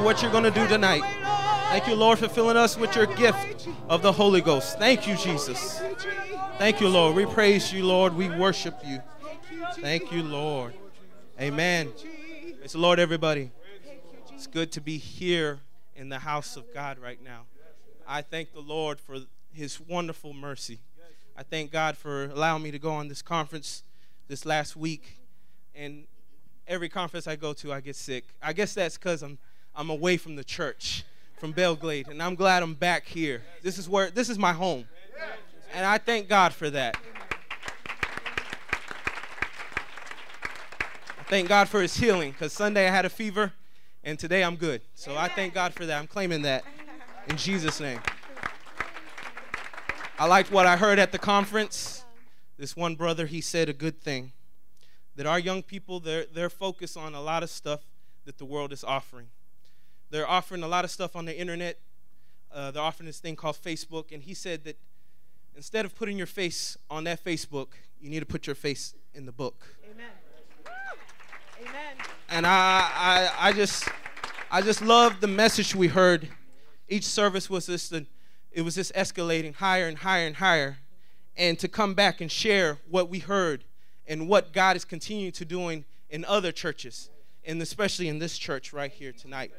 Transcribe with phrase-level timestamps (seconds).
[0.00, 1.02] for what you're going to do tonight.
[1.68, 4.78] Thank you, Lord, for filling us with your gift of the Holy Ghost.
[4.78, 5.78] Thank you, Jesus.
[6.56, 7.14] Thank you, Lord.
[7.14, 8.14] We praise you, Lord.
[8.14, 9.02] We worship you.
[9.74, 10.72] Thank you, Lord.
[11.38, 11.92] Amen.
[12.62, 13.50] The Lord, everybody.
[14.32, 15.60] It's good to be here
[15.94, 17.42] in the house of God right now.
[18.08, 19.18] I thank the Lord for
[19.52, 20.78] his wonderful mercy.
[21.36, 23.82] I thank God for allowing me to go on this conference
[24.28, 25.18] this last week.
[25.74, 26.04] And
[26.66, 28.24] every conference I go to, I get sick.
[28.42, 29.38] I guess that's because I'm,
[29.80, 31.04] I'm away from the church,
[31.38, 32.08] from Belle Glade.
[32.08, 33.40] And I'm glad I'm back here.
[33.62, 34.86] This is where this is my home.
[35.72, 36.98] And I thank God for that.
[41.18, 43.54] I thank God for his healing because Sunday I had a fever
[44.04, 44.82] and today I'm good.
[44.94, 45.98] So I thank God for that.
[45.98, 46.62] I'm claiming that
[47.28, 48.00] in Jesus' name.
[50.18, 52.04] I liked what I heard at the conference.
[52.58, 54.32] This one brother, he said a good thing
[55.16, 57.80] that our young people, they're, they're focused on a lot of stuff
[58.26, 59.28] that the world is offering.
[60.10, 61.78] They're offering a lot of stuff on the internet.
[62.52, 64.12] Uh, they're offering this thing called Facebook.
[64.12, 64.76] And he said that
[65.56, 67.68] instead of putting your face on that Facebook,
[68.00, 69.62] you need to put your face in the book.
[69.90, 70.10] Amen.
[71.60, 71.96] Amen.
[72.28, 73.88] And I, I, I just,
[74.50, 76.28] I just love the message we heard.
[76.88, 78.06] Each service was just, an,
[78.50, 80.78] it was just escalating higher and higher and higher,
[81.36, 83.64] and to come back and share what we heard
[84.06, 87.10] and what God is continuing to doing in other churches,
[87.44, 89.52] and especially in this church right here tonight.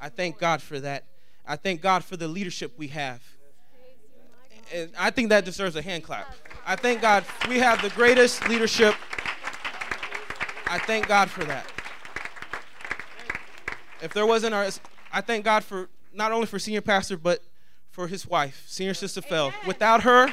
[0.00, 1.04] I thank God for that.
[1.46, 3.22] I thank God for the leadership we have.
[4.72, 6.34] And I think that deserves a hand clap.
[6.66, 8.94] I thank God we have the greatest leadership.
[10.66, 11.66] I thank God for that.
[14.02, 14.68] If there wasn't our,
[15.12, 17.42] I thank God for not only for senior pastor, but
[17.90, 19.52] for his wife, senior sister Phil.
[19.66, 20.28] Without her,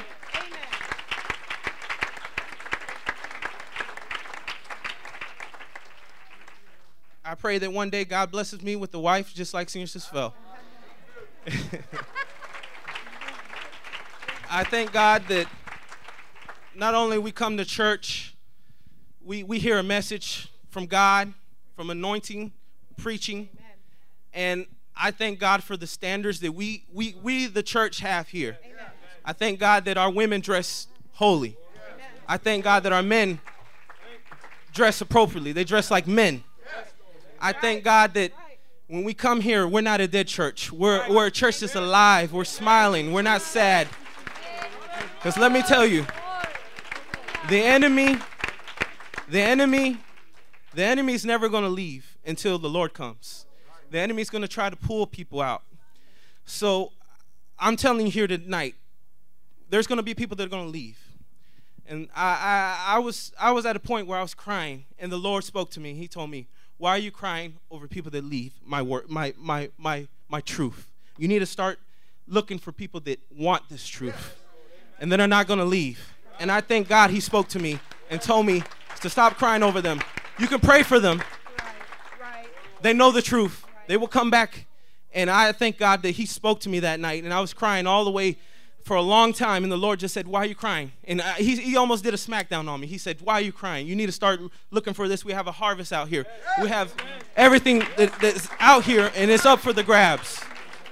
[7.36, 10.34] pray that one day God blesses me with a wife just like senior sister Phil.
[14.50, 15.46] I thank God that
[16.74, 18.34] not only we come to church,
[19.24, 21.32] we, we hear a message from God,
[21.74, 22.52] from anointing,
[22.96, 23.48] preaching,
[24.32, 24.66] and
[24.96, 28.56] I thank God for the standards that we, we, we the church, have here.
[29.24, 31.56] I thank God that our women dress holy.
[32.28, 33.40] I thank God that our men
[34.72, 35.52] dress appropriately.
[35.52, 36.44] They dress like men.
[37.40, 38.32] I thank God that
[38.88, 40.72] when we come here, we're not a dead church.
[40.72, 42.32] We're, we're a church that's alive.
[42.32, 43.12] We're smiling.
[43.12, 43.88] We're not sad.
[45.16, 46.06] Because let me tell you,
[47.48, 48.18] the enemy,
[49.28, 49.98] the enemy,
[50.74, 53.46] the enemy's never going to leave until the Lord comes.
[53.90, 55.62] The enemy's going to try to pull people out.
[56.44, 56.92] So
[57.58, 58.74] I'm telling you here tonight,
[59.68, 60.98] there's going to be people that are going to leave.
[61.88, 62.26] And I,
[62.88, 65.44] I, I, was, I was at a point where I was crying, and the Lord
[65.44, 65.94] spoke to me.
[65.94, 69.70] He told me, Why are you crying over people that leave my, word, my, my,
[69.78, 70.88] my, my truth?
[71.16, 71.78] You need to start
[72.28, 74.36] looking for people that want this truth
[75.00, 76.14] and that are not going to leave.
[76.38, 77.80] And I thank God He spoke to me
[78.10, 78.62] and told me
[79.00, 80.00] to stop crying over them.
[80.38, 81.22] You can pray for them.
[82.82, 83.64] They know the truth.
[83.86, 84.66] They will come back.
[85.14, 87.24] And I thank God that He spoke to me that night.
[87.24, 88.36] And I was crying all the way
[88.86, 89.64] for a long time.
[89.64, 90.92] And the Lord just said, Why are you crying?
[91.04, 92.86] And I, he, he almost did a smackdown on me.
[92.86, 93.88] He said, Why are you crying?
[93.88, 94.40] You need to start
[94.70, 95.24] looking for this.
[95.24, 96.24] We have a harvest out here.
[96.62, 96.94] We have
[97.34, 100.40] everything that, that's out here, and it's up for the grabs.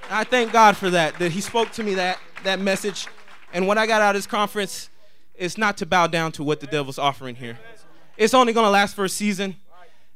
[0.09, 3.07] I thank God for that, that He spoke to me that, that message.
[3.53, 4.89] And when I got out of this conference,
[5.33, 7.57] it's not to bow down to what the devil's offering here.
[8.17, 9.55] It's only going to last for a season,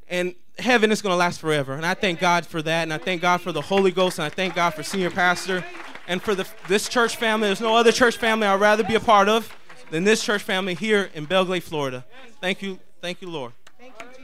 [0.10, 1.76] and heaven is going to last forever.
[1.76, 4.26] And I thank God for that, and I thank God for the Holy Ghost, and
[4.26, 5.64] I thank God for senior pastor,
[6.10, 7.48] and for the, this church family.
[7.48, 9.56] There's no other church family I'd rather be a part of
[9.92, 12.04] than this church family here in Belle Glade, Florida.
[12.42, 13.54] Thank you, thank you, Lord.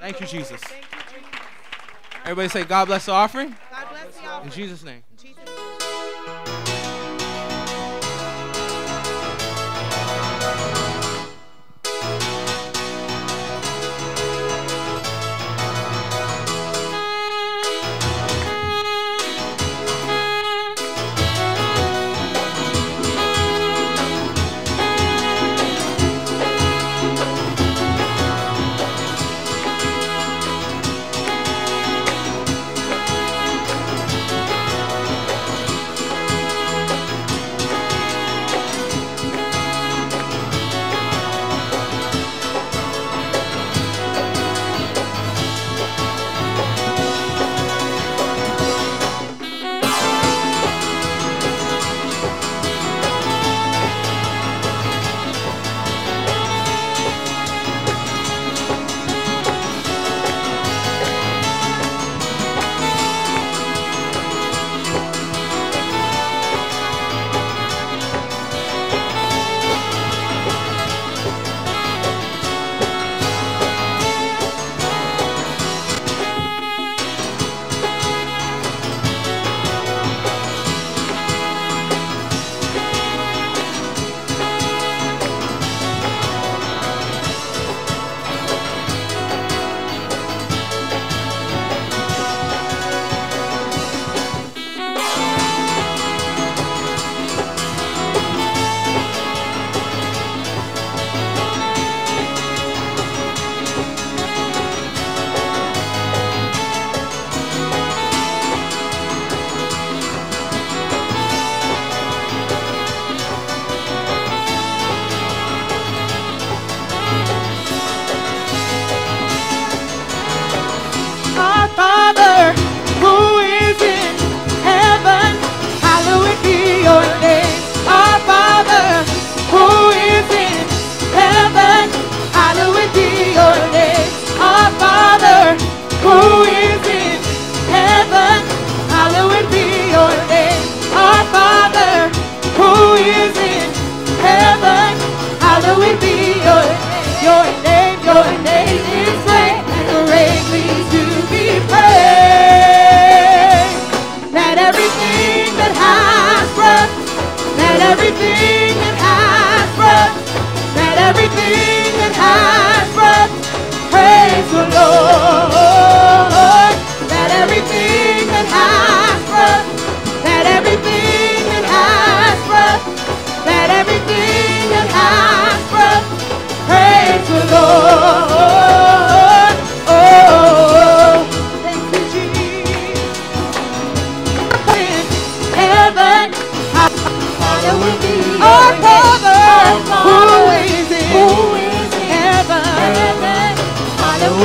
[0.02, 0.62] Thank you, Jesus.
[2.24, 3.56] Everybody say, God bless the offering.
[4.44, 5.04] In Jesus' name.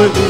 [0.00, 0.29] Hallowed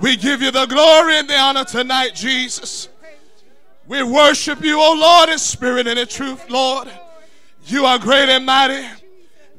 [0.00, 2.88] We give you the glory and the honor tonight, Jesus.
[3.86, 6.88] We worship you, O Lord, in spirit and in truth, Lord.
[7.66, 8.86] You are great and mighty.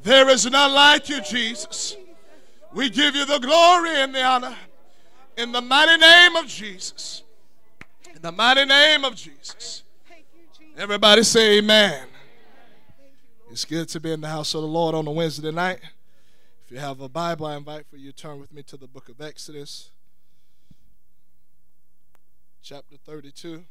[0.02, 1.96] There is none like you, Jesus.
[2.72, 4.56] We give you the glory and the honor
[5.36, 7.22] in the mighty name of Jesus.
[8.14, 9.82] In the mighty name of Jesus.
[10.76, 12.08] Everybody say amen.
[13.50, 15.80] It's good to be in the house of the Lord on a Wednesday night.
[16.64, 18.86] If you have a Bible, I invite for you to turn with me to the
[18.86, 19.90] book of Exodus,
[22.62, 23.64] chapter 32.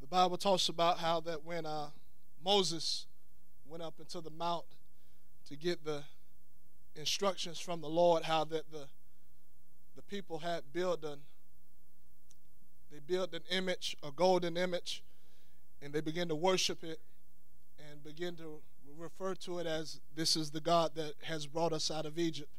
[0.00, 1.88] The Bible talks about how that when uh,
[2.42, 3.06] Moses
[3.66, 4.64] went up into the mount
[5.48, 6.04] to get the
[6.96, 8.86] instructions from the Lord, how that the
[9.96, 11.18] the people had built an
[12.90, 15.02] they built an image, a golden image,
[15.82, 17.00] and they begin to worship it
[17.78, 18.60] and begin to
[18.96, 22.50] refer to it as this is the God that has brought us out of Egypt.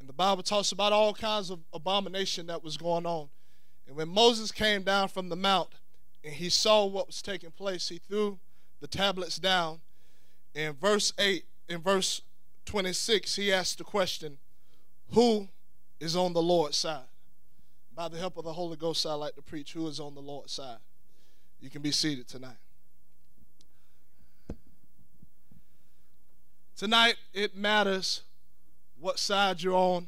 [0.00, 3.28] And the Bible talks about all kinds of abomination that was going on.
[3.86, 5.70] And when Moses came down from the mount
[6.22, 8.38] and he saw what was taking place, he threw
[8.80, 9.80] the tablets down.
[10.54, 12.22] In verse 8, in verse
[12.66, 14.38] 26, he asked the question,
[15.14, 15.48] Who
[15.98, 17.06] is on the Lord's side?
[17.94, 20.20] By the help of the Holy Ghost, I like to preach who is on the
[20.20, 20.78] Lord's side.
[21.60, 22.56] You can be seated tonight.
[26.76, 28.22] Tonight, it matters
[29.00, 30.06] what side you're on.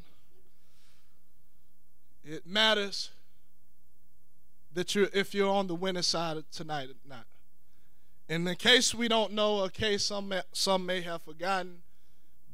[2.23, 3.09] It matters
[4.73, 7.25] that you're if you're on the winning side tonight or not.
[8.29, 11.79] In case we don't know, a case some may, some may have forgotten,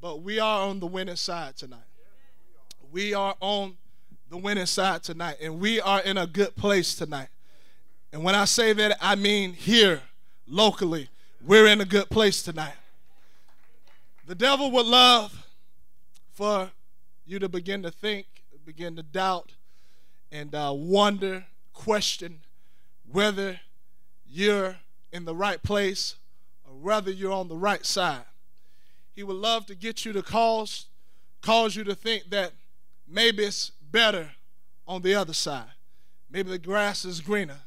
[0.02, 1.80] but we are on the winning side tonight.
[2.92, 3.78] We are on
[4.30, 7.28] the winning side tonight, and we are in a good place tonight.
[8.12, 10.02] And when I say that, I mean here,
[10.48, 11.10] locally,
[11.46, 12.76] we're in a good place tonight.
[14.26, 15.48] The devil would love
[16.34, 16.72] for
[17.26, 18.26] you to begin to think,
[18.66, 19.54] begin to doubt,
[20.32, 22.40] and uh, wonder, question
[23.10, 23.62] whether
[24.28, 24.76] you're
[25.14, 26.16] in the right place
[26.68, 28.26] or whether you're on the right side.
[29.16, 30.88] He would love to get you to cause,
[31.42, 32.52] cause you to think that
[33.08, 34.32] maybe it's better
[34.86, 35.72] on the other side.
[36.30, 37.62] Maybe the grass is greener.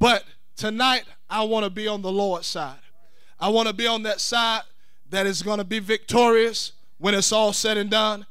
[0.00, 0.24] But
[0.56, 2.78] tonight, I want to be on the Lord's side.
[3.38, 4.62] I want to be on that side
[5.10, 8.26] that is going to be victorious when it's all said and done.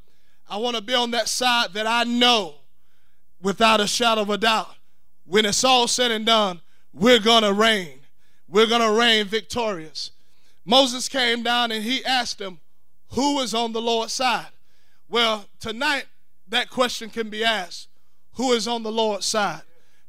[0.49, 2.55] I want to be on that side that I know
[3.41, 4.75] without a shadow of a doubt
[5.25, 6.59] when it's all said and done,
[6.91, 7.99] we're going to reign.
[8.47, 10.11] We're going to reign victorious.
[10.65, 12.59] Moses came down and he asked him,
[13.11, 14.47] Who is on the Lord's side?
[15.07, 16.05] Well, tonight
[16.47, 17.89] that question can be asked
[18.33, 19.61] Who is on the Lord's side?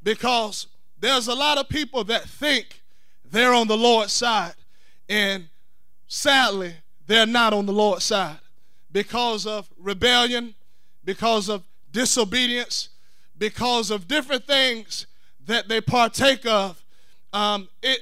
[0.03, 0.67] Because
[1.01, 2.83] there's a lot of people that think
[3.25, 4.55] they're on the Lord's side,
[5.09, 5.49] and
[6.07, 6.75] sadly,
[7.07, 8.39] they're not on the Lord's side
[8.93, 10.55] because of rebellion,
[11.05, 12.91] because of disobedience,
[13.39, 15.07] because of different things
[15.47, 16.85] that they partake of.
[17.33, 18.01] Um, it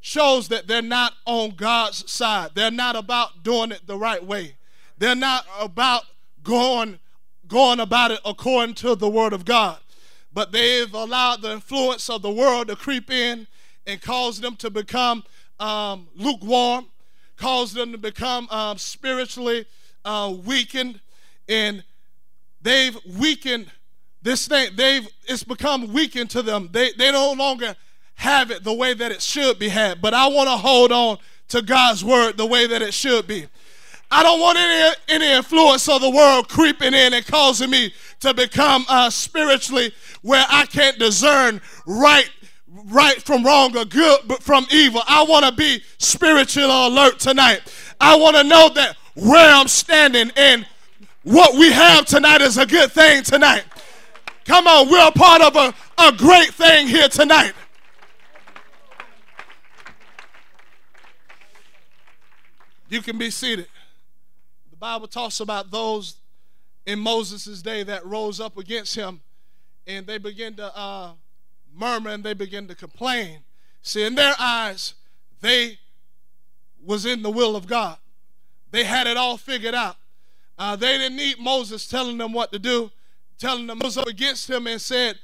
[0.00, 2.50] shows that they're not on God's side.
[2.54, 4.56] They're not about doing it the right way.
[4.98, 6.04] They're not about
[6.42, 7.00] going
[7.48, 9.78] going about it according to the word of God.
[10.36, 13.46] But they've allowed the influence of the world to creep in
[13.86, 15.24] and cause them to become
[15.58, 16.88] um, lukewarm,
[17.38, 19.64] cause them to become um, spiritually
[20.04, 21.00] uh, weakened,
[21.48, 21.82] and
[22.60, 23.70] they've weakened
[24.20, 24.72] this thing.
[24.76, 26.68] They've it's become weakened to them.
[26.70, 27.74] They they no longer
[28.16, 30.02] have it the way that it should be had.
[30.02, 31.16] But I want to hold on
[31.48, 33.46] to God's word the way that it should be.
[34.10, 38.34] I don't want any, any influence of the world creeping in and causing me to
[38.34, 39.92] become uh, spiritually
[40.22, 42.30] where I can't discern right
[42.88, 45.00] right from wrong or good from evil.
[45.08, 47.60] I want to be spiritually alert tonight.
[48.00, 50.66] I want to know that where I'm standing and
[51.22, 53.64] what we have tonight is a good thing tonight.
[54.44, 57.52] Come on, we're a part of a, a great thing here tonight.
[62.88, 63.66] You can be seated.
[64.70, 66.14] The Bible talks about those
[66.86, 69.20] in Moses' day that rose up against him
[69.86, 71.12] and they begin to uh,
[71.74, 73.40] murmur and they begin to complain.
[73.82, 74.94] See, in their eyes,
[75.40, 75.78] they
[76.84, 77.98] was in the will of God.
[78.70, 79.96] They had it all figured out.
[80.58, 82.90] Uh, they didn't need Moses telling them what to do,
[83.38, 85.18] telling them rose up against him and said,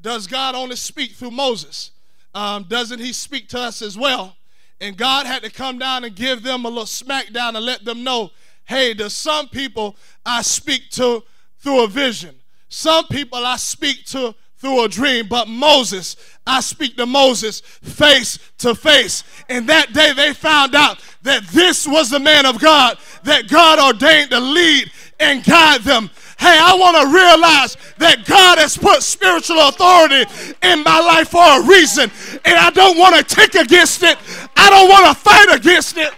[0.00, 1.90] "Does God only speak through Moses?
[2.34, 4.36] Um, doesn't He speak to us as well?"
[4.80, 7.84] And God had to come down and give them a little smack down and let
[7.84, 8.30] them know,
[8.64, 11.22] "Hey, to some people I speak to
[11.58, 12.34] through a vision.
[12.68, 16.16] Some people I speak to through a dream, but Moses,
[16.46, 19.24] I speak to Moses face to face.
[19.48, 23.80] And that day they found out that this was the man of God that God
[23.80, 26.10] ordained to lead and guide them.
[26.38, 30.24] Hey, I want to realize that God has put spiritual authority
[30.62, 32.10] in my life for a reason,
[32.44, 34.16] and I don't want to tick against it.
[34.56, 36.12] I don't want to fight against it.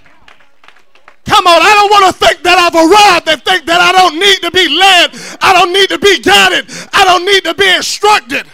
[1.25, 4.19] Come on, I don't want to think that I've arrived and think that I don't
[4.19, 5.11] need to be led.
[5.41, 6.67] I don't need to be guided.
[6.93, 8.47] I don't need to be instructed.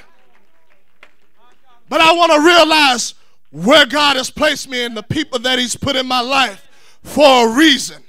[1.89, 3.15] But I want to realize
[3.51, 6.69] where God has placed me and the people that He's put in my life
[7.03, 8.03] for a reason.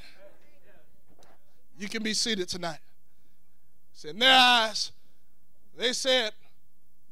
[1.80, 2.78] You can be seated tonight.
[3.94, 4.92] See, in their eyes,
[5.76, 6.34] they said,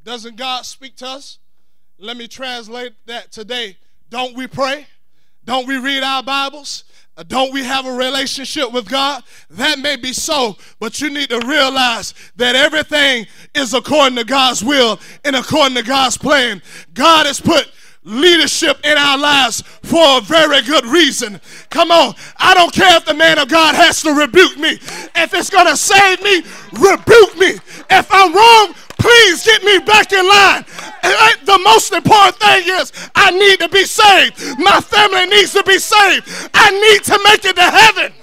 [0.03, 1.39] Doesn't God speak to us?
[1.97, 3.77] Let me translate that today.
[4.11, 4.85] Don't we pray?
[5.45, 6.83] Don't we read our Bibles?
[7.27, 9.23] Don't we have a relationship with God?
[9.49, 14.63] That may be so, but you need to realize that everything is according to God's
[14.63, 16.61] will and according to God's plan.
[16.93, 17.71] God has put
[18.03, 21.39] leadership in our lives for a very good reason.
[21.69, 22.15] Come on.
[22.37, 24.79] I don't care if the man of God has to rebuke me.
[25.15, 27.59] If it's going to save me, rebuke me.
[27.89, 30.65] If I'm wrong, please get me back in line.
[31.45, 34.59] The most important thing is I need to be saved.
[34.59, 36.27] My family needs to be saved.
[36.53, 38.13] I need to make it to heaven.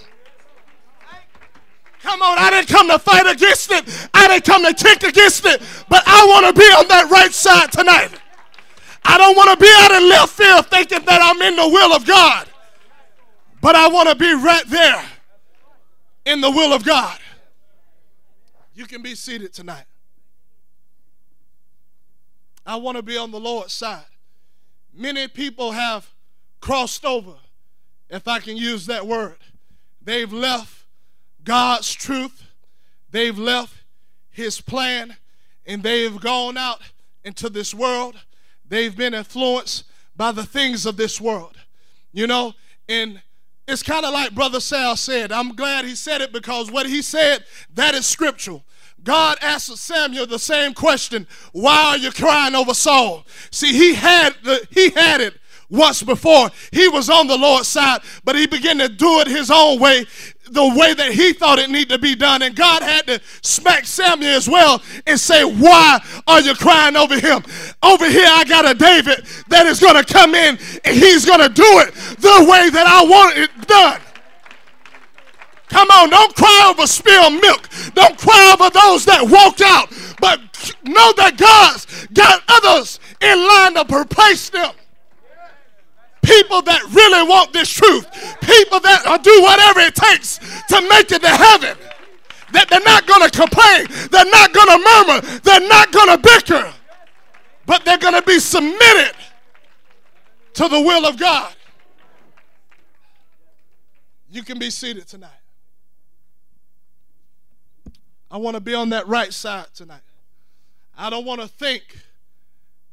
[2.02, 4.08] Come on, I didn't come to fight against it.
[4.14, 5.60] I didn't come to kick against it.
[5.88, 8.10] But I want to be on that right side tonight.
[9.04, 11.92] I don't want to be out in left field thinking that I'm in the will
[11.92, 12.48] of God.
[13.60, 15.04] But I want to be right there
[16.26, 17.18] in the will of God.
[18.74, 19.86] You can be seated tonight.
[22.66, 24.04] I want to be on the Lord's side.
[24.92, 26.12] Many people have
[26.60, 27.34] crossed over,
[28.10, 29.36] if I can use that word.
[30.02, 30.84] They've left
[31.44, 32.44] God's truth,
[33.10, 33.74] they've left
[34.30, 35.16] His plan,
[35.64, 36.80] and they've gone out
[37.24, 38.16] into this world.
[38.68, 39.84] They've been influenced
[40.16, 41.56] by the things of this world.
[42.12, 42.54] You know,
[42.88, 43.20] and
[43.68, 45.32] it's kind of like Brother Sal said.
[45.32, 48.64] I'm glad he said it because what he said, that is scriptural.
[49.06, 53.24] God asked Samuel the same question, why are you crying over Saul?
[53.52, 55.34] See, he had the he had it
[55.70, 56.50] once before.
[56.72, 60.06] He was on the Lord's side, but he began to do it his own way
[60.50, 62.42] the way that he thought it needed to be done.
[62.42, 67.18] And God had to smack Samuel as well and say, Why are you crying over
[67.18, 67.44] him?
[67.84, 71.40] Over here, I got a David that is going to come in and he's going
[71.40, 74.00] to do it the way that I want it done.
[75.86, 77.68] Come on, don't cry over spilled milk.
[77.94, 79.88] Don't cry over those that walked out.
[80.20, 80.40] But
[80.82, 84.72] know that God's got others in line to replace them
[86.22, 88.04] people that really want this truth,
[88.40, 91.78] people that do whatever it takes to make it to heaven.
[92.52, 96.18] That they're not going to complain, they're not going to murmur, they're not going to
[96.18, 96.74] bicker,
[97.64, 99.14] but they're going to be submitted
[100.54, 101.54] to the will of God.
[104.28, 105.45] You can be seated tonight.
[108.30, 110.00] I want to be on that right side tonight.
[110.96, 111.98] I don't want to think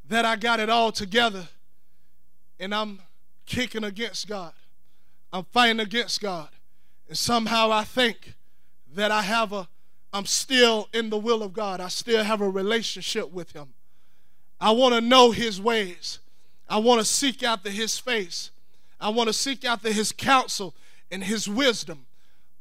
[0.10, 1.48] that I got it all together
[2.60, 3.00] and I'm
[3.46, 4.54] kicking against God.
[5.32, 6.50] I'm fighting against God.
[7.08, 8.34] And somehow I think
[8.96, 9.68] that I have a,
[10.14, 11.82] I'm still in the will of God.
[11.82, 13.74] I still have a relationship with Him.
[14.62, 16.20] I want to know His ways.
[16.70, 18.52] I want to seek after His face.
[19.02, 20.76] I want to seek after His counsel
[21.12, 22.06] and His wisdom.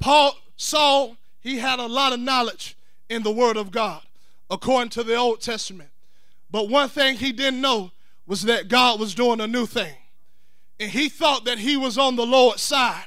[0.00, 2.76] Paul, Saul, he had a lot of knowledge
[3.10, 4.02] in the Word of God,
[4.50, 5.90] according to the Old Testament.
[6.50, 7.92] But one thing he didn't know
[8.26, 9.96] was that God was doing a new thing
[10.82, 13.04] and he thought that he was on the Lord's side.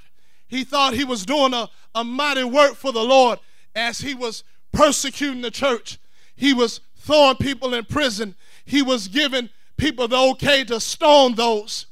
[0.47, 3.37] He thought he was doing a, a mighty work for the Lord
[3.75, 5.99] as he was persecuting the church.
[6.37, 8.35] He was throwing people in prison.
[8.63, 11.87] He was giving people the okay to stone those.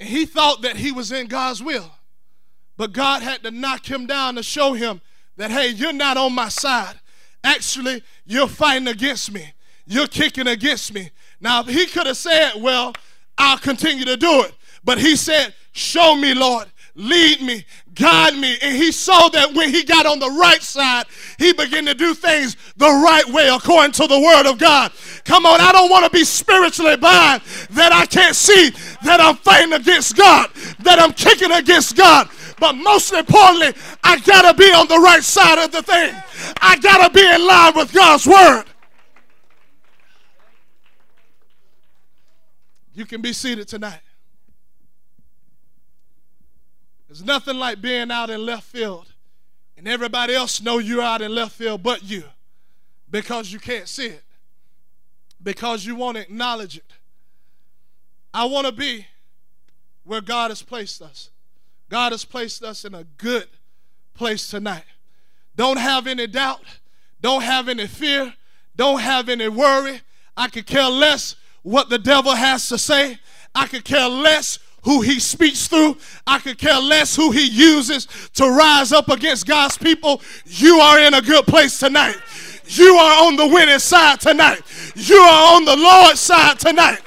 [0.00, 1.90] And he thought that he was in God's will.
[2.78, 5.02] But God had to knock him down to show him
[5.36, 6.94] that, hey, you're not on my side.
[7.44, 9.52] Actually, you're fighting against me.
[9.86, 11.10] You're kicking against me.
[11.40, 12.94] Now, he could have said, well,
[13.36, 14.54] I'll continue to do it.
[14.84, 16.68] But he said, Show me, Lord.
[16.94, 18.56] Lead me, guide me.
[18.60, 21.06] And he saw that when he got on the right side,
[21.38, 24.92] he began to do things the right way according to the word of God.
[25.24, 28.70] Come on, I don't want to be spiritually blind that I can't see
[29.04, 30.50] that I'm fighting against God,
[30.80, 32.28] that I'm kicking against God.
[32.58, 33.74] But most importantly,
[34.04, 36.14] I got to be on the right side of the thing.
[36.60, 38.64] I got to be in line with God's word.
[42.94, 44.00] You can be seated tonight.
[47.12, 49.12] There's nothing like being out in left field
[49.76, 52.24] and everybody else know you're out in left field but you
[53.10, 54.24] because you can't see it,
[55.42, 56.90] because you won't acknowledge it.
[58.32, 59.06] I want to be
[60.04, 61.28] where God has placed us.
[61.90, 63.48] God has placed us in a good
[64.14, 64.84] place tonight.
[65.54, 66.62] Don't have any doubt.
[67.20, 68.32] Don't have any fear.
[68.74, 70.00] Don't have any worry.
[70.34, 73.18] I could care less what the devil has to say.
[73.54, 75.96] I could care less who he speaks through.
[76.26, 80.20] I could care less who he uses to rise up against God's people.
[80.46, 82.16] You are in a good place tonight.
[82.66, 84.62] You are on the winning side tonight.
[84.94, 87.00] You are on the Lord's side tonight.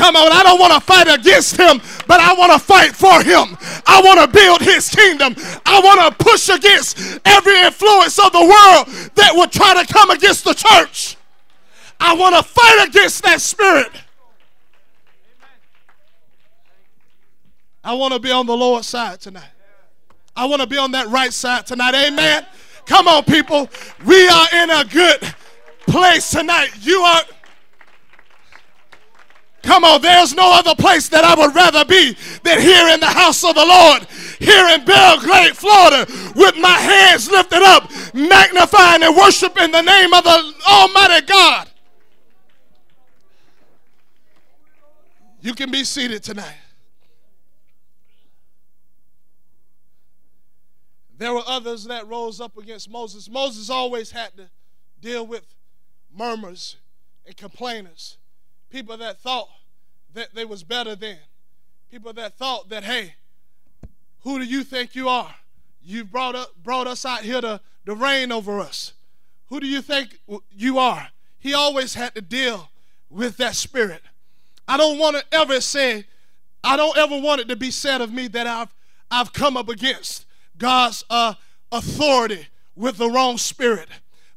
[0.00, 3.22] Come on, I don't want to fight against him, but I want to fight for
[3.22, 3.56] him.
[3.86, 5.34] I want to build his kingdom.
[5.66, 10.10] I want to push against every influence of the world that would try to come
[10.10, 11.16] against the church.
[12.10, 13.92] I want to fight against that spirit.
[17.84, 19.52] I want to be on the Lord's side tonight.
[20.34, 21.94] I want to be on that right side tonight.
[21.94, 22.44] Amen.
[22.84, 23.70] Come on, people.
[24.04, 25.20] We are in a good
[25.86, 26.70] place tonight.
[26.80, 27.22] You are.
[29.62, 33.06] Come on, there's no other place that I would rather be than here in the
[33.06, 34.02] house of the Lord,
[34.40, 40.12] here in Belle Glade, Florida, with my hands lifted up, magnifying and worshiping the name
[40.12, 41.69] of the Almighty God.
[45.40, 46.58] You can be seated tonight.
[51.16, 53.28] There were others that rose up against Moses.
[53.28, 54.50] Moses always had to
[55.00, 55.54] deal with
[56.14, 56.76] murmurs
[57.26, 58.16] and complainers
[58.70, 59.48] people that thought
[60.14, 61.18] that they was better than,
[61.90, 63.14] people that thought that, hey,
[64.20, 65.34] who do you think you are?
[65.82, 68.92] You brought, up, brought us out here to, to reign over us.
[69.48, 70.18] Who do you think
[70.52, 71.08] you are?
[71.38, 72.70] He always had to deal
[73.08, 74.02] with that spirit.
[74.70, 76.04] I don't want to ever say,
[76.62, 78.72] I don't ever want it to be said of me that I've,
[79.10, 80.26] I've come up against
[80.58, 81.34] God's uh,
[81.72, 83.88] authority with the wrong spirit.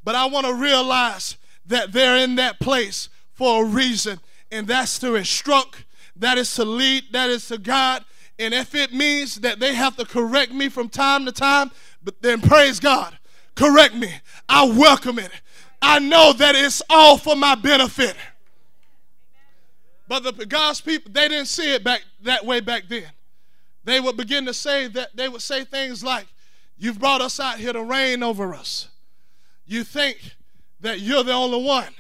[0.04, 4.20] But I want to realize that they're in that place for a reason,
[4.52, 8.02] and that's to instruct, that is to lead, that is to guide.
[8.40, 11.70] And if it means that they have to correct me from time to time,
[12.04, 13.20] but then praise God,
[13.54, 14.10] correct me.
[14.50, 15.30] I welcome it.
[15.80, 18.16] I know that it's all for my benefit.
[20.14, 23.10] But the God's people, they didn't see it back that way back then.
[23.84, 26.28] They would begin to say that they would say things like,
[26.78, 28.90] You've brought us out here to reign over us.
[29.66, 30.36] You think
[30.82, 31.96] that you're the only one.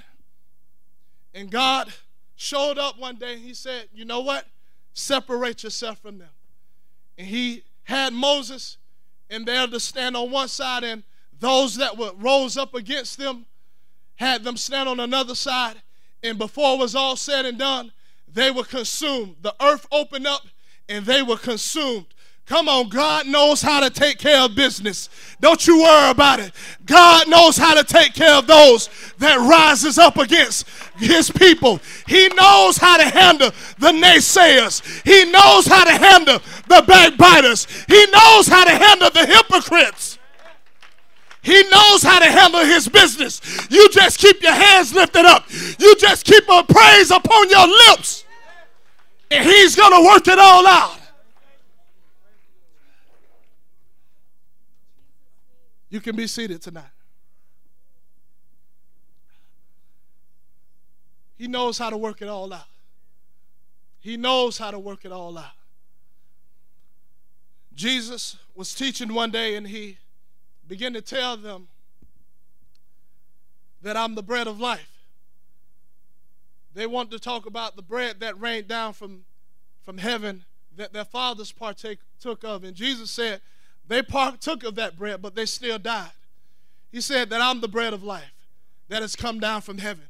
[1.33, 1.91] And God
[2.35, 4.45] showed up one day and he said, You know what?
[4.93, 6.29] Separate yourself from them.
[7.17, 8.77] And he had Moses
[9.31, 11.01] and they had to stand on one side, and
[11.39, 13.47] those that were rose up against them
[14.17, 15.81] had them stand on another side.
[16.21, 17.91] And before it was all said and done,
[18.33, 19.35] they were consumed.
[19.41, 20.41] The earth opened up
[20.89, 22.07] and they were consumed.
[22.45, 25.07] Come on, God knows how to take care of business.
[25.39, 26.51] Don't you worry about it.
[26.85, 30.67] God knows how to take care of those that rises up against
[30.97, 31.79] his people.
[32.05, 34.81] He knows how to handle the naysayers.
[35.05, 37.65] He knows how to handle the backbiters.
[37.87, 40.19] He knows how to handle the hypocrites.
[41.43, 43.41] He knows how to handle his business.
[43.69, 45.45] You just keep your hands lifted up.
[45.79, 48.22] You just keep a praise upon your lips.
[49.33, 50.99] And he's going to work it all out.
[55.89, 56.85] You can be seated tonight.
[61.35, 62.67] He knows how to work it all out.
[63.99, 65.51] He knows how to work it all out.
[67.73, 69.97] Jesus was teaching one day and he
[70.67, 71.67] began to tell them
[73.81, 74.92] that I'm the bread of life.
[76.73, 79.25] They want to talk about the bread that rained down from,
[79.83, 82.63] from heaven that their fathers partake took of.
[82.63, 83.41] And Jesus said,
[83.87, 86.11] they partook of that bread, but they still died.
[86.91, 88.33] He said that I'm the bread of life
[88.89, 90.05] that has come down from heaven.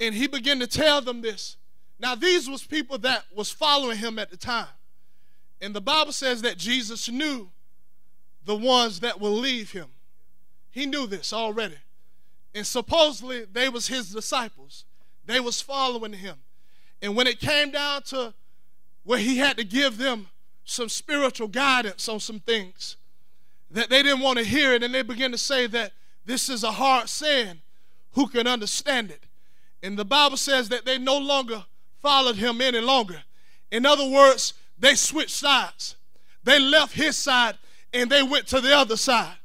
[0.00, 1.56] And he began to tell them this.
[1.98, 4.68] Now, these was people that was following him at the time.
[5.60, 7.48] And the Bible says that Jesus knew
[8.44, 9.86] the ones that will leave him.
[10.70, 11.78] He knew this already.
[12.54, 14.84] And supposedly they was his disciples.
[15.26, 16.36] They was following him.
[17.02, 18.32] And when it came down to
[19.04, 20.28] where he had to give them
[20.64, 22.96] some spiritual guidance on some things
[23.70, 25.92] that they didn't want to hear it, and they began to say that
[26.24, 27.60] this is a hard saying.
[28.12, 29.24] Who can understand it?
[29.82, 31.64] And the Bible says that they no longer
[32.00, 33.22] followed him any longer.
[33.70, 35.96] In other words, they switched sides.
[36.42, 37.58] They left his side
[37.92, 39.36] and they went to the other side.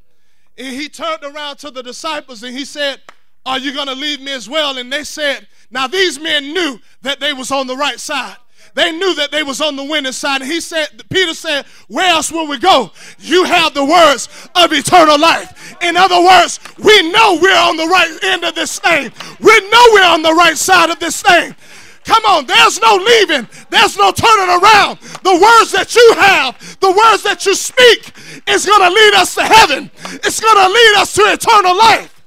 [0.58, 3.02] And he turned around to the disciples and he said,
[3.46, 4.78] Are you going to leave me as well?
[4.78, 8.38] And they said, Now these men knew that they was on the right side.
[8.74, 10.42] They knew that they was on the winning side.
[10.42, 12.92] And he said, Peter said, Where else will we go?
[13.20, 15.76] You have the words of eternal life.
[15.82, 19.12] In other words, we know we're on the right end of this thing.
[19.40, 21.56] We know we're on the right side of this thing.
[22.04, 25.00] Come on, there's no leaving, there's no turning around.
[25.22, 28.12] The words that you have, the words that you speak,
[28.48, 29.92] is going to lead us to heaven,
[30.24, 32.21] it's going to lead us to eternal life.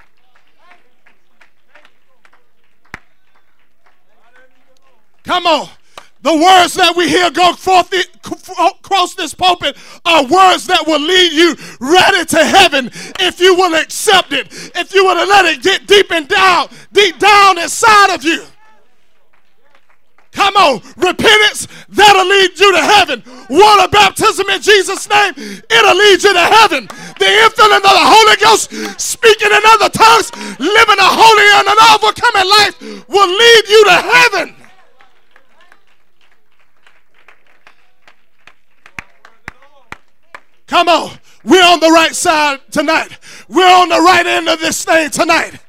[5.25, 5.69] Come on.
[6.25, 11.33] The words that we hear go forth across this pulpit are words that will lead
[11.33, 12.89] you ready to heaven
[13.21, 17.19] if you will accept it, if you will let it get deep and down, deep
[17.19, 18.43] down inside of you.
[20.33, 23.23] Come on, repentance, that'll lead you to heaven.
[23.51, 26.89] Water baptism in Jesus' name, it'll lead you to heaven.
[27.21, 31.81] The infilling of the Holy Ghost, speaking in other tongues, living a holy and an
[31.93, 32.81] overcoming life
[33.13, 34.64] will lead you to heaven.
[40.67, 41.19] Come on.
[41.45, 43.19] We're on the right side tonight.
[43.49, 45.61] We're on the right end of this thing tonight.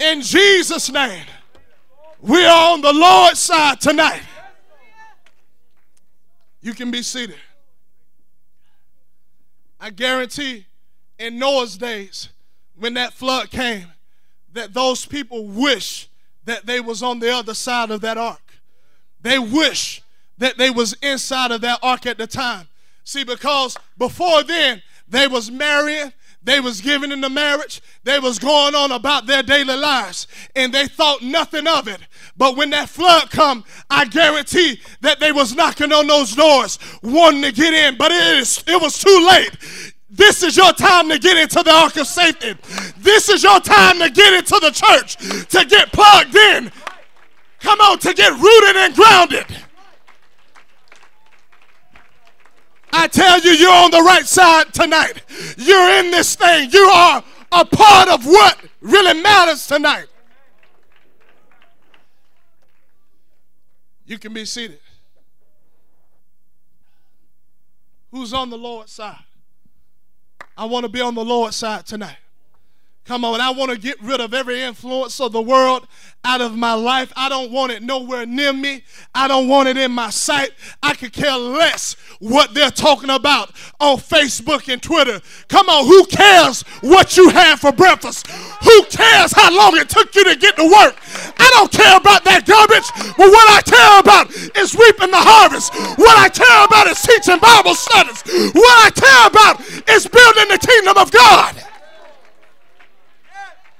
[0.00, 1.24] In Jesus' name.
[2.20, 4.22] We are on the Lord's side tonight.
[6.60, 7.36] You can be seated.
[9.80, 10.66] I guarantee
[11.18, 12.28] in Noah's days,
[12.76, 13.88] when that flood came,
[14.52, 16.08] that those people wish
[16.44, 18.60] that they was on the other side of that ark.
[19.20, 20.02] They wish
[20.38, 22.68] that they was inside of that ark at the time.
[23.04, 28.74] See, because before then, they was marrying, they was giving into marriage, they was going
[28.74, 32.00] on about their daily lives, and they thought nothing of it.
[32.36, 37.42] But when that flood come, I guarantee that they was knocking on those doors, wanting
[37.42, 39.56] to get in, but it is it was too late.
[40.08, 42.54] This is your time to get into the ark of safety.
[42.98, 45.16] This is your time to get into the church,
[45.48, 46.70] to get plugged in.
[47.60, 49.46] Come on, to get rooted and grounded.
[52.92, 55.22] I tell you, you're on the right side tonight.
[55.56, 56.70] You're in this thing.
[56.70, 60.06] You are a part of what really matters tonight.
[64.04, 64.80] You can be seated.
[68.10, 69.24] Who's on the Lord's side?
[70.56, 72.18] I want to be on the Lord's side tonight.
[73.04, 75.88] Come on, I want to get rid of every influence of the world
[76.24, 77.12] out of my life.
[77.16, 78.84] I don't want it nowhere near me.
[79.12, 80.52] I don't want it in my sight.
[80.84, 85.20] I could care less what they're talking about on Facebook and Twitter.
[85.48, 88.28] Come on, who cares what you had for breakfast?
[88.28, 90.94] Who cares how long it took you to get to work?
[91.40, 92.86] I don't care about that garbage,
[93.18, 94.30] but what I care about
[94.62, 95.74] is reaping the harvest.
[95.98, 98.22] What I care about is teaching Bible studies.
[98.54, 99.58] What I care about
[99.90, 101.71] is building the kingdom of God.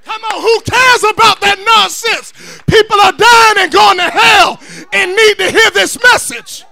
[0.04, 2.32] Come on, who cares about that nonsense?
[2.66, 4.60] People are dying and going to hell
[4.92, 6.64] and need to hear this message.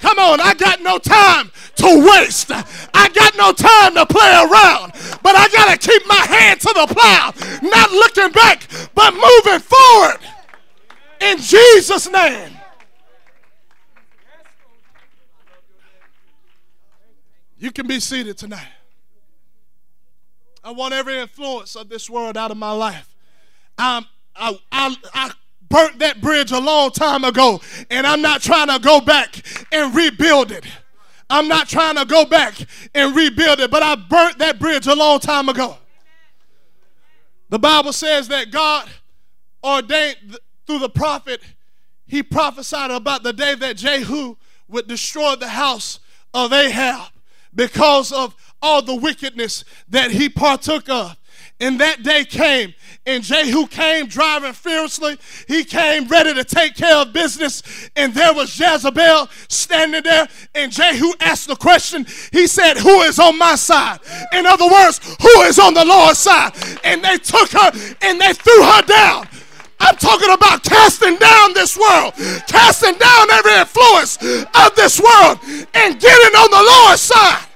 [0.00, 2.50] Come on, I got no time to waste.
[2.50, 4.92] I got no time to play around.
[5.22, 9.60] But I got to keep my hand to the plow, not looking back, but moving
[9.60, 10.20] forward.
[11.20, 12.52] In Jesus' name.
[17.58, 18.77] You can be seated tonight.
[20.68, 23.16] I want every influence of this world out of my life.
[23.78, 24.04] I'm,
[24.36, 25.30] I, I, I
[25.70, 29.94] burnt that bridge a long time ago, and I'm not trying to go back and
[29.94, 30.66] rebuild it.
[31.30, 32.54] I'm not trying to go back
[32.94, 35.78] and rebuild it, but I burnt that bridge a long time ago.
[37.48, 38.90] The Bible says that God
[39.64, 41.40] ordained through the prophet,
[42.06, 44.36] he prophesied about the day that Jehu
[44.68, 45.98] would destroy the house
[46.34, 47.08] of Ahab
[47.54, 51.16] because of all the wickedness that he partook of.
[51.60, 52.72] And that day came,
[53.04, 55.18] and Jehu came driving fiercely.
[55.48, 57.62] He came ready to take care of business,
[57.96, 60.28] and there was Jezebel standing there.
[60.54, 62.06] And Jehu asked the question.
[62.30, 63.98] He said, Who is on my side?
[64.32, 66.52] In other words, who is on the Lord's side?
[66.84, 69.26] And they took her and they threw her down.
[69.80, 72.14] I'm talking about casting down this world,
[72.46, 75.38] casting down every influence of this world,
[75.74, 77.47] and getting on the Lord's side.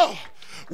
[0.00, 0.16] On.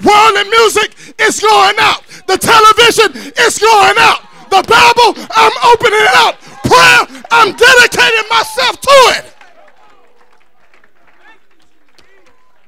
[0.04, 2.02] Worldly music is going out.
[2.26, 4.20] The television is going out.
[4.50, 6.40] The Bible, I'm opening it up.
[6.62, 9.34] Prayer, I'm dedicating myself to it.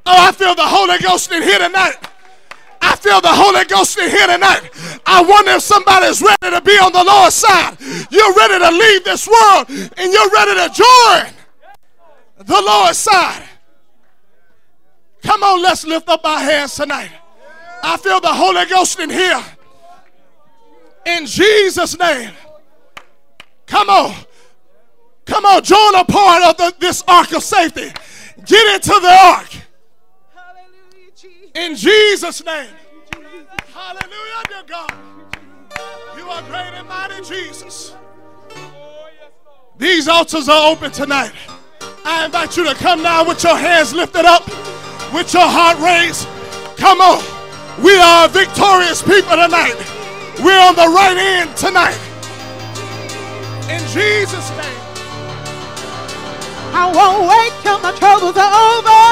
[0.07, 1.97] Oh, I feel the Holy Ghost in here tonight.
[2.81, 4.71] I feel the Holy Ghost in here tonight.
[5.05, 7.77] I wonder if somebody's ready to be on the Lord's side.
[8.11, 11.33] You're ready to leave this world and you're ready to join
[12.39, 13.48] the Lord's side.
[15.29, 17.11] Come on, let's lift up our hands tonight.
[17.83, 19.45] I feel the Holy Ghost in here.
[21.05, 22.31] In Jesus' name.
[23.67, 24.15] Come on.
[25.27, 27.93] Come on, join a part of the, this ark of safety.
[28.47, 29.51] Get into the ark.
[31.55, 32.71] In Jesus' name.
[33.75, 34.95] Hallelujah, dear God.
[36.17, 37.95] You are great and mighty, Jesus.
[39.77, 41.33] These altars are open tonight.
[42.07, 44.78] I invite you to come now with your hands lifted up
[45.13, 46.29] with your heart raised.
[46.77, 47.23] Come on.
[47.83, 49.79] We are victorious people tonight.
[50.43, 51.99] We're on the right end tonight.
[53.71, 54.83] In Jesus' name.
[56.75, 59.03] I won't wait till my troubles are over.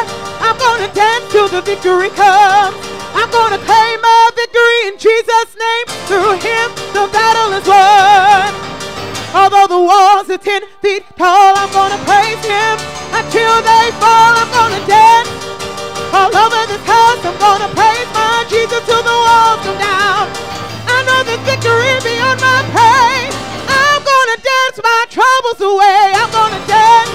[0.42, 2.76] I'm gonna dance till the victory comes.
[3.16, 5.87] I'm gonna claim my victory in Jesus' name.
[6.11, 8.50] Through him, the battle is won.
[9.35, 12.76] Although the walls are ten feet tall, I'm gonna praise him
[13.14, 14.32] until they fall.
[14.37, 15.45] I'm gonna dance
[16.16, 20.24] all over this house, I'm gonna praise my Jesus till the walls come down.
[20.88, 23.29] I know the victory beyond my pain.
[23.68, 26.16] I'm gonna dance my troubles away.
[26.16, 27.12] I'm gonna dance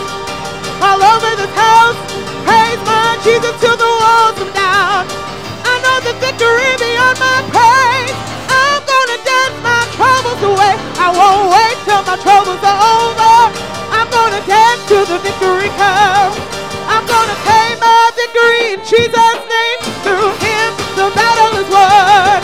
[0.85, 1.97] all over this house.
[2.45, 5.09] Praise my Jesus till the walls come down.
[5.65, 8.05] I know the victory beyond my pain.
[8.53, 10.77] I'm gonna dance my troubles away.
[11.01, 13.33] I won't wait till my troubles are over.
[13.97, 16.60] I'm gonna dance till the victory comes.
[17.01, 19.79] I'm gonna pay my degree in Jesus' name.
[20.05, 22.40] Through him, the battle is won.